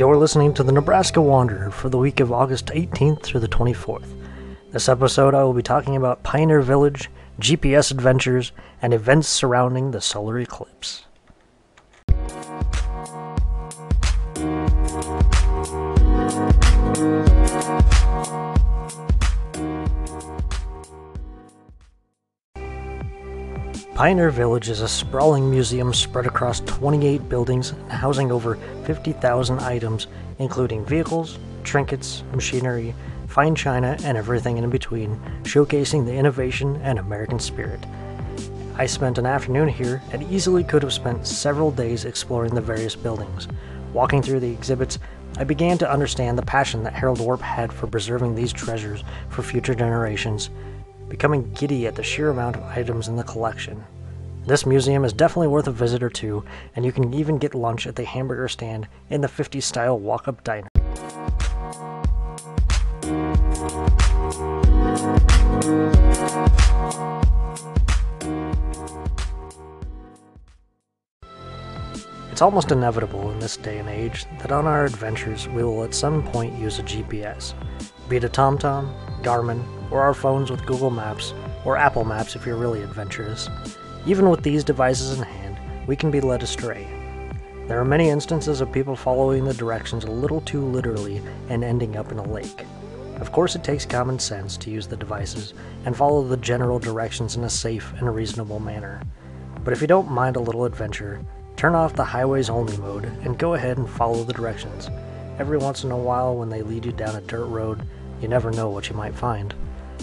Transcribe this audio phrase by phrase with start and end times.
[0.00, 4.08] You're listening to the Nebraska Wanderer for the week of August 18th through the 24th.
[4.72, 10.00] This episode, I will be talking about Pioneer Village, GPS adventures, and events surrounding the
[10.00, 11.04] solar eclipse.
[24.00, 28.54] Pioneer Village is a sprawling museum spread across 28 buildings and housing over
[28.86, 30.06] 50,000 items,
[30.38, 32.94] including vehicles, trinkets, machinery,
[33.28, 37.78] fine china, and everything in between, showcasing the innovation and American spirit.
[38.76, 42.96] I spent an afternoon here and easily could have spent several days exploring the various
[42.96, 43.48] buildings.
[43.92, 44.98] Walking through the exhibits,
[45.36, 49.42] I began to understand the passion that Harold Warp had for preserving these treasures for
[49.42, 50.48] future generations
[51.10, 53.84] becoming giddy at the sheer amount of items in the collection.
[54.46, 57.86] This museum is definitely worth a visit or two, and you can even get lunch
[57.86, 60.68] at the hamburger stand in the 50s style walk up diner.
[72.30, 75.92] It's almost inevitable in this day and age that on our adventures we will at
[75.92, 77.52] some point use a GPS,
[78.08, 82.46] be it a TomTom, Garmin, or our phones with Google Maps, or Apple Maps if
[82.46, 83.48] you're really adventurous.
[84.06, 86.86] Even with these devices in hand, we can be led astray.
[87.66, 91.96] There are many instances of people following the directions a little too literally and ending
[91.96, 92.64] up in a lake.
[93.20, 95.52] Of course, it takes common sense to use the devices
[95.84, 99.02] and follow the general directions in a safe and reasonable manner.
[99.62, 101.24] But if you don't mind a little adventure,
[101.56, 104.88] turn off the highways only mode and go ahead and follow the directions.
[105.38, 107.86] Every once in a while, when they lead you down a dirt road,
[108.20, 109.54] you never know what you might find.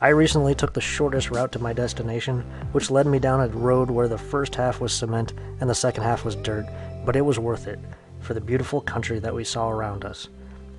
[0.00, 3.90] I recently took the shortest route to my destination, which led me down a road
[3.90, 6.66] where the first half was cement and the second half was dirt,
[7.04, 7.78] but it was worth it
[8.20, 10.28] for the beautiful country that we saw around us.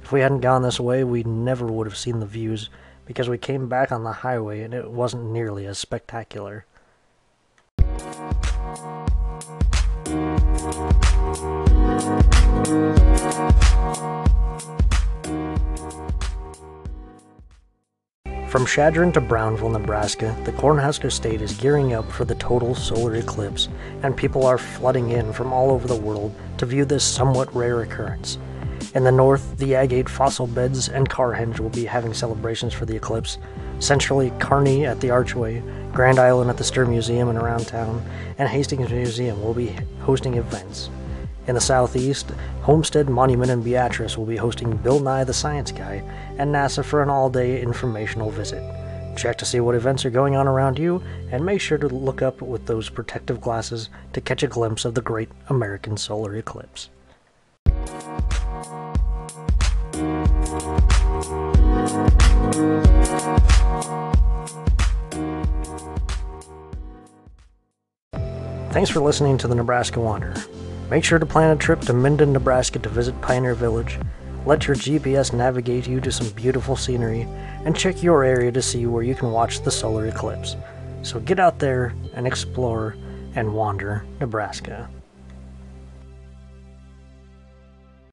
[0.04, 2.70] If we hadn't gone this way, we never would have seen the views
[3.06, 6.66] because we came back on the highway and it wasn't nearly as spectacular.
[18.50, 23.14] From Chadron to Brownville, Nebraska, the Cornhusker State is gearing up for the total solar
[23.14, 23.70] eclipse,
[24.02, 27.84] and people are flooding in from all over the world to view this somewhat rare
[27.84, 28.40] occurrence.
[28.96, 32.96] In the north, the Agate fossil beds and Carhenge will be having celebrations for the
[32.96, 33.38] eclipse.
[33.78, 35.62] Centrally, Kearney at the Archway,
[35.94, 38.04] Grand Island at the Stuhr Museum and around town,
[38.40, 40.90] and Hastings Museum will be hosting events.
[41.50, 42.30] In the southeast,
[42.62, 46.04] Homestead Monument and Beatrice will be hosting Bill Nye the Science Guy
[46.38, 48.62] and NASA for an all day informational visit.
[49.18, 51.02] Check to see what events are going on around you,
[51.32, 54.94] and make sure to look up with those protective glasses to catch a glimpse of
[54.94, 56.92] the great American solar eclipse.
[68.70, 70.36] Thanks for listening to the Nebraska Wanderer.
[70.90, 74.00] Make sure to plan a trip to Minden, Nebraska to visit Pioneer Village.
[74.46, 77.28] Let your GPS navigate you to some beautiful scenery
[77.64, 80.56] and check your area to see where you can watch the solar eclipse.
[81.04, 82.96] So get out there and explore
[83.36, 84.90] and wander Nebraska.